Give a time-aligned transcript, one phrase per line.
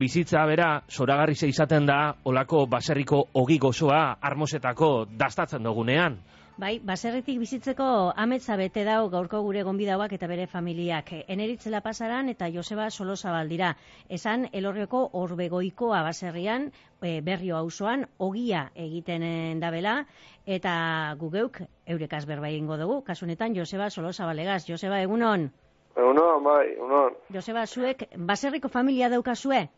[0.00, 4.86] Bizitza bera, zoragarri izaten da, olako baserriko ogi gozoa armosetako
[5.22, 6.14] dastatzen dugunean.
[6.60, 11.12] Bai, baserritik bizitzeko ametsa bete dau gaurko gure gonbidauak eta bere familiak.
[11.28, 13.74] Eneritzela pasaran eta Joseba Solosabal dira.
[14.08, 16.70] Esan elorrioko orbegoikoa baserrian,
[17.02, 20.06] e, berrio auzoan ogia egiten dabela
[20.46, 20.72] eta
[21.20, 23.02] gugeuk eurekaz berba egingo dugu.
[23.04, 24.64] Kasunetan Joseba Solosabalegaz.
[24.68, 25.50] Joseba, egunon?
[25.94, 27.20] Egunon, bai, egunon.
[27.36, 29.68] Joseba, zuek baserriko familia daukazue?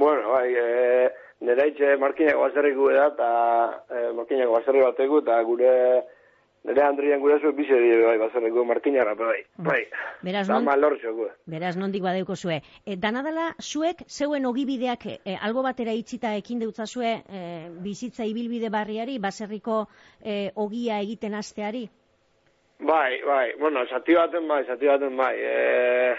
[0.00, 1.10] Bueno, bai, e,
[1.44, 3.26] nire itxe markinako baserriku da, eta
[3.92, 5.72] e, markinako baserri bateko, eta gure
[6.64, 9.82] nire Andrian gure zuen bize dira, bai, baserriku markinara, bai, bai.
[10.24, 11.12] Beraz, non, lortxo,
[11.44, 12.62] beraz nondik badeuko zue.
[12.86, 17.42] E, danadala, zuek, zeuen ogibideak e, albo batera itxita ekin deutza zue e,
[17.84, 19.82] bizitza ibilbide barriari, baserriko
[20.24, 21.82] e, ogia egiten asteari?
[22.80, 25.34] Bai, bai, bueno, zati baten bai, zati baten bai.
[25.36, 26.16] E,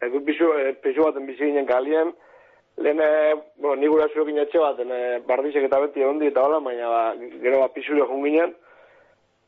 [0.00, 2.10] Egu pisu, e, pisu baten bizi ginen kalien,
[2.76, 3.00] lehen,
[3.56, 7.02] bueno, ni gura zuekin etxe bat, e, bardizek eta beti ondi eta hola, baina ba,
[7.42, 8.54] gero bat pisure joan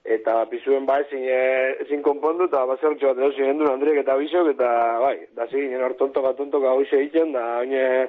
[0.05, 3.71] eta ba, pisuen ba ezin, e, ezin konpondu, eta bat zertxe bat edo ziren duen
[3.71, 4.71] Andriek eta bisok, eta
[5.03, 8.09] bai, da zi ginen hor tontoka tontoka hoxe egiten, da oine,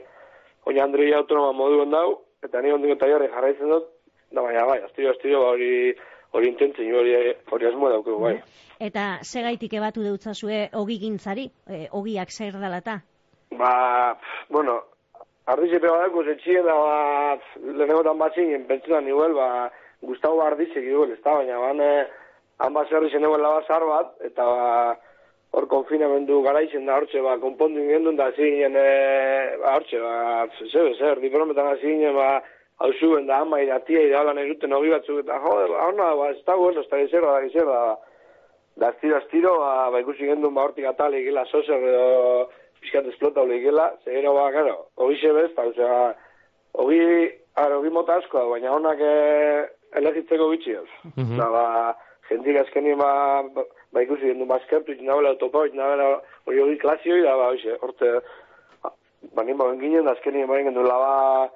[0.65, 3.91] oine Andrei autonoma moduen dau, eta ni ondiko eta jarraitzen dut,
[4.33, 5.93] da baina bai, astiro, astiro, ba, hori,
[6.33, 7.13] hori intentzen, hori,
[7.51, 8.37] hori asmoa daukegu, bai.
[8.81, 12.97] Eta segaitik ebatu deutzazue ogi gintzari, e, ogiak zer dalata?
[13.53, 14.17] Ba,
[14.49, 14.79] bueno,
[15.45, 19.47] Ardize pega dago, zetxien da, ba, lehenegotan bat zingen, pentsunan niguel, ba,
[20.07, 21.81] Gustavo Ardize giguel, ez da, baina, ban,
[22.63, 24.69] han bat zerri zen egon labazar bat, eta, ba,
[25.51, 28.87] hor konfinamendu garaizen da, hortxe, ba, konpondu ingen da, zinen, e,
[29.59, 32.39] ba, hortxe, ba, zer, zer, diplometan hasi ginen, ba,
[32.79, 36.39] hau zuen da, ama, iratia, idealan egiten hobi batzuk, eta, joder, ba, hona, ba, ez
[36.47, 37.85] da, bueno, da, gizera, da, gizera,
[38.79, 42.47] da, astiro, astiro, ba, ba, ikusi gendun, ba, hortik atalik, gila, sozer, edo,
[42.83, 46.13] pixkat esplota hori gela, zehero ba, gero, hori xe pa, ozera,
[46.83, 46.99] hori,
[47.55, 49.65] ara, hori mota asko, baina honak eh,
[49.99, 50.89] elegitzeko bitxi ez.
[51.15, 51.51] Mm -hmm.
[51.55, 51.95] ba,
[52.29, 53.43] jentik azkeni ba,
[53.93, 57.49] ba ikusi gendu bazkertu, ba, itzen dabela autopa, itzen dabela hori hori klasioi, da, ba,
[57.51, 58.09] hori horte,
[59.35, 61.49] ba, nien ba, ginen, azkeni ba, gendu laba,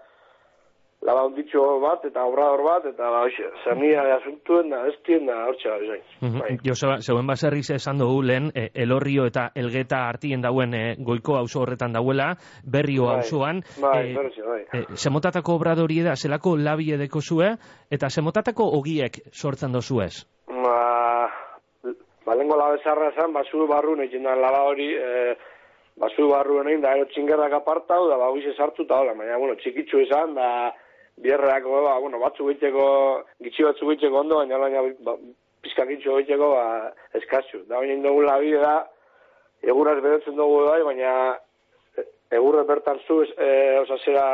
[1.07, 3.22] laba onditxo bat, eta obrador bat, eta ba,
[3.63, 6.00] zernia asuntuen, da, estien, da, hortxe, bai.
[6.22, 6.59] Mm -hmm.
[6.66, 11.62] Jo, zeuen baserri esan dugu lehen, e, elorrio eta elgeta artien dauen e, goiko auzo
[11.62, 13.16] horretan dauela, berrio bai.
[13.16, 13.62] auzoan.
[13.81, 14.16] Bai, e,
[14.51, 14.62] bai.
[14.73, 17.56] E, semotatako obradori da, zelako labi edeko zue,
[17.89, 20.25] eta semotatako ogiek sortzen dozu ez?
[20.47, 21.29] Ba,
[22.25, 25.38] ba lengo labe zarra esan, basu barru, nekin da, laba hori, e,
[25.95, 30.00] basu barru egin, da, ero txingerrak apartau, da, ba, sartu, eta hola, baina, bueno, txikitzu
[30.00, 30.74] esan, da,
[31.23, 32.85] bierrak, ba, bueno, batzu egiteko,
[33.44, 35.16] gitxi batzu egiteko ondo, baina baina ba,
[35.66, 37.63] pizka gitxo egiteko, ba, eskatzu.
[37.66, 38.75] Da, baina indogun labide da,
[39.66, 41.16] eguraz beretzen dugu bai, baina
[41.97, 42.06] e,
[42.38, 43.50] egurre bertan zu, e,
[43.81, 44.27] oza, zera,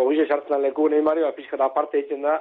[0.00, 2.38] ogize sartzen leku nahi mari, ba, pizka aparte egiten da,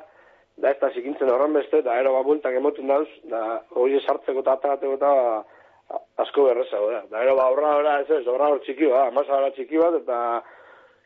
[0.60, 4.44] da ez da zikintzen horren beste, da ero ba bultak emoten dauz, da ogize sartzeko
[4.44, 7.04] eta atarateko eta ba, asko berreza, da.
[7.12, 10.02] Da ero ba horra horra, ez ez, horra hor txiki bat, amasa horra txiki bat,
[10.04, 10.20] eta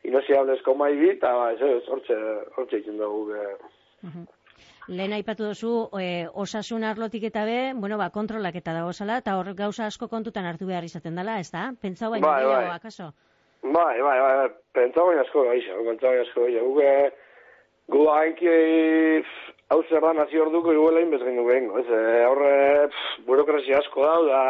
[0.04, 2.20] inosiablezko mai bi, eta ba, ez, hortxe,
[2.58, 3.28] hortxe ikin dugu.
[4.04, 4.24] Uh
[4.92, 9.38] Lehen aipatu duzu, e, osasun arlotik eta be, bueno, ba, kontrolak eta dago zala, eta
[9.40, 11.70] hor gauza asko kontutan hartu behar izaten dela, ez da?
[11.82, 12.66] Pentsau baina bai, bai.
[12.74, 13.14] akaso?
[13.64, 14.50] Bai, bai, bai, bai.
[14.76, 16.66] pentsau baina asko gai, pentsau baina asko gai.
[16.68, 18.58] Gu, gu hainki,
[19.72, 21.88] hau zer da nazi hor duko, iguela inbezgen dugu egingo, ez?
[21.88, 22.54] E, horre,
[23.30, 24.44] burokrazia asko dau, da,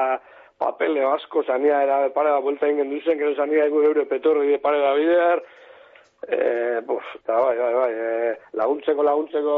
[0.63, 4.59] papele asko zania era pare da vuelta ingen duzen, gero zania egu euro petorri de
[4.59, 5.43] pare da bider,
[6.27, 9.55] eh, buf, eta bai, bai, bai, eh, laguntzeko, laguntzeko,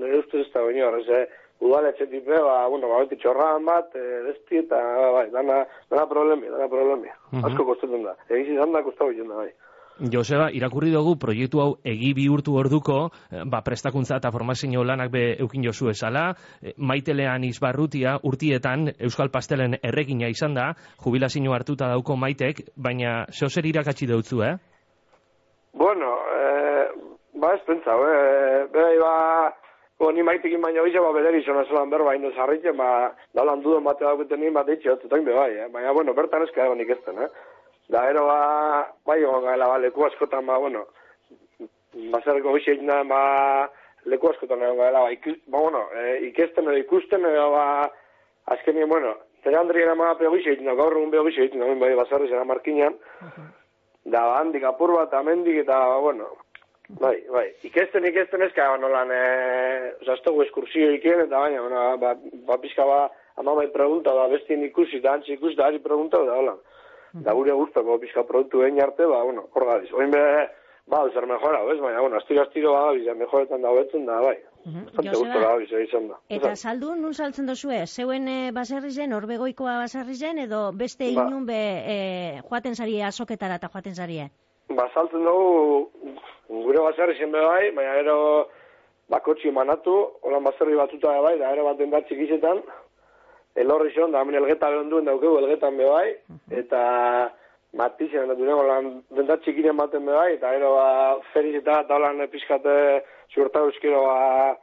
[0.00, 1.26] nire uste ez da baino, horrez, eh,
[1.62, 4.80] udaletxe tipe, ba, bueno, ba, beti txorran bat, eh, desti, eta,
[5.18, 7.50] bai, dana, dana problemi, dana problemi, uh -huh.
[7.50, 9.52] asko kostetan da, egiz izan da, kostau da, bai.
[10.00, 15.36] Joseba, irakurri dugu proiektu hau egi bihurtu orduko, eh, ba, prestakuntza eta formazio lanak be
[15.38, 22.16] eukin josu esala, eh, maitelean izbarrutia urtietan Euskal Pastelen erregina izan da, jubilazio hartuta dauko
[22.16, 24.56] maitek, baina zeo zer irakatsi dautzu, eh?
[25.72, 26.88] Bueno, eh,
[27.34, 29.54] ba ez pentsa, eh, bai, ba,
[29.98, 33.84] bo, ni maitekin baina bize, ba, bederi zona zelan berba, ino zarritzen, ba, dalan duden
[33.84, 35.68] bate dauketen nien bat eitxe, bai, eh?
[35.68, 37.28] baina, bueno, bertan ezka egon ikesten, eh?
[37.92, 40.86] Da, ero, ba, bai, egon gaela, ba, leku askotan, ba, bueno,
[42.14, 43.18] bazarriko bizi egin da, ba,
[44.08, 47.66] leku askotan egon gaela, ba, ikus, ba, bueno, e, ikesten edo ikusten edo, ba,
[48.54, 49.12] azkenien, bueno,
[49.44, 51.92] zer handri gara ma peo bizi egin da, gaur egun peo bizi egin da, bai,
[52.00, 56.32] bazarri zera markinan, da, ba, handik apur bat, amendik, eta, ba, bueno,
[56.96, 62.16] bai, bai, ikesten, ikesten ezka, ba, nolan, e, dugu eskursio ikien, eta baina, bueno, ba,
[62.48, 63.02] ba, pizka, ba,
[63.36, 66.60] amamai pregunta, da, bestien ikusi, da, antzi ikusi, da, ari pregunta, da, hola.
[67.12, 69.92] Da gure gustoko pixka produktu egin arte, ba, bueno, hor gabiz.
[69.92, 70.22] Oin be,
[70.86, 71.78] ba, zer mejora, bez?
[71.80, 74.38] Baina, bueno, astiro astiro ba, gabiz, mejoretan da hobetzen da, bai.
[74.64, 76.18] Bastante Joseba, gustora gabiz, egizan da.
[76.30, 77.82] Eta saldu nun saltzen dozue?
[77.86, 81.26] Zeuen e, baserri zen, orbegoikoa baserri zen, edo beste Ba.
[81.26, 81.60] inun be
[81.94, 81.96] e,
[82.48, 84.30] joaten zarie azoketara eta joaten zarie?
[84.70, 85.90] Ba, saltzen dugu,
[86.48, 88.48] gure baserri zen bai, baina gero
[89.12, 92.62] bakotxi manatu, holan baserri batuta bai, da ere bat dendat txikizetan,
[93.54, 96.08] elorri zion, da hemen elgeta behon duen daukegu elgetan be bai,
[96.62, 96.82] eta
[97.76, 100.88] matizen, da dure holan dendat txikiren baten be bai, eta gero ba,
[101.32, 102.76] feriz eta holan pixkate
[103.34, 104.56] ziurta euskero ba,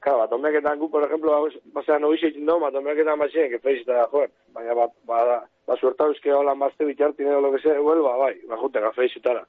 [0.00, 1.34] Claro, bat onbeketan gu, por ejemplo,
[1.76, 4.30] basean hobi zeitin dugu, bat onbeketan batxien, que feiz eta joen.
[4.56, 5.18] Baina bat, ba,
[5.68, 8.86] ba, suerta euskero holan bazte bitartin edo lo que sea, igual, ba, bai, ba, juten,
[8.96, 9.44] feiz etara.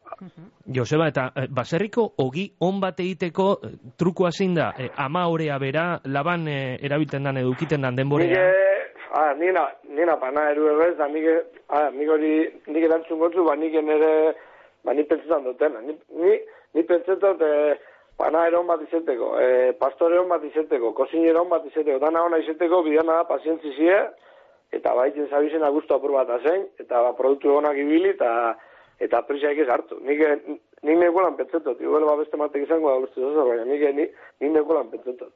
[0.76, 4.74] Joseba, eta eh, baserriko ogi on bat egiteko eh, trukua zein da?
[4.78, 8.44] Eh, ama orea bera, laban eh, erabiltzen dan edo ukiten dan denborea?
[9.14, 11.30] ah, nina, nina pana eru errez, da nik,
[11.70, 12.34] ah, nik hori,
[12.68, 14.12] nik erantzun gotzu, ba, nik nire,
[14.84, 15.80] ba, nik pentsetan dutena.
[15.88, 16.36] Ni, ni,
[16.76, 17.80] ni pentsetan, eh,
[18.22, 22.38] pana eron bat izeteko, eh, pastore on bat izeteko, kozinero on bat izeteko, dana ona
[22.44, 23.98] izeteko, bidana da, pazientzi zie,
[24.78, 28.34] eta baitzen zabizen agustu apur bat azein, eta ba, produktu onak ibili, eta
[29.02, 29.98] eta prisiak ez hartu.
[30.06, 30.20] Nik,
[30.86, 34.20] nik neko lan pentsetot, igual ba beste matek izango da guztu zozer, baina nik, nik,
[34.44, 35.34] nik neko lan pentsetot.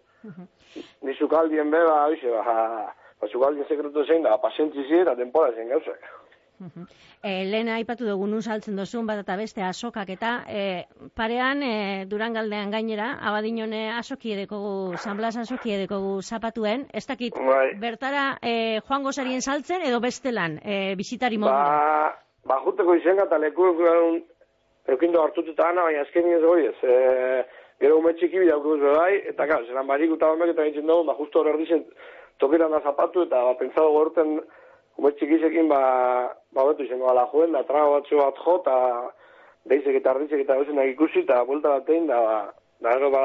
[1.08, 5.54] Ni sukaldien be, ba, hoxe, ba, ba, sukaldien sekretu zein da, pazientzi zie eta denpora
[5.58, 6.06] zein gauzak.
[7.24, 10.86] E, lehen aipatu dugu nun saltzen dozun bat eta beste asokak eta e,
[11.16, 17.36] parean e, durangaldean gainera abadinon e, asoki edekogu, San Blas asoki edekogu zapatuen, ez dakit
[17.36, 17.74] Bai.
[17.82, 21.66] bertara e, joango sarien saltzen edo bestelan e, bizitari modura.
[21.66, 22.16] Ba,
[22.46, 23.74] ba, juteko izenga eta leku
[24.88, 26.76] eukindu hartututa ana, baina azken ez goi ez.
[26.84, 27.46] E,
[27.82, 31.16] gero ume txiki bidauko duzu bai, eta gara, zelan barik eta eta egiten dugu, ba,
[31.20, 31.86] justo hor erdizen
[32.40, 34.40] tokiran da zapatu, eta ba, pentsado gorten
[34.98, 35.82] ume txikizekin, ba,
[36.56, 38.76] ba, betu izango ala joen, da trago batzu bat jo, eta
[39.72, 42.20] deizek eta ardizek eta gauzenak ikusi, eta buelta batein, da,
[42.82, 43.24] da, gero, ba,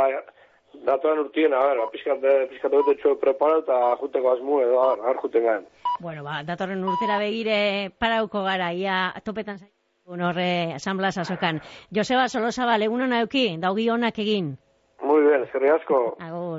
[0.87, 5.15] datoan urtien, a ber, ba, pizkat, pizkat bete txo prepara, eta juteko asmu, edo, a
[5.23, 5.69] juten garen.
[6.01, 7.59] Bueno, ba, datorren urtera begire
[8.01, 11.61] parauko gara, ia topetan zaigun horre San Blas asokan.
[11.95, 14.57] Joseba Solosabal, egun hona euki, daugi honak egin.
[15.03, 16.01] Muy bien, eskerrik asko.
[16.21, 16.59] Agur.